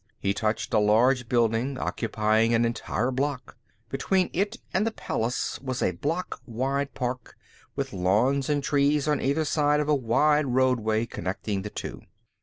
He 0.19 0.33
touched 0.33 0.73
a 0.73 0.79
large 0.79 1.29
building, 1.29 1.77
occupying 1.77 2.55
an 2.55 2.65
entire 2.65 3.11
block; 3.11 3.55
between 3.87 4.31
it 4.33 4.57
and 4.73 4.83
the 4.83 4.89
palace 4.91 5.59
was 5.61 5.83
a 5.83 5.91
block 5.91 6.41
wide 6.47 6.95
park, 6.95 7.35
with 7.75 7.93
lawns 7.93 8.49
and 8.49 8.63
trees 8.63 9.07
on 9.07 9.21
either 9.21 9.45
side 9.45 9.79
of 9.79 9.89
a 9.89 9.93
wide 9.93 10.47
roadway 10.47 11.05
connecting 11.05 11.61
the 11.61 11.69
two. 11.69 12.01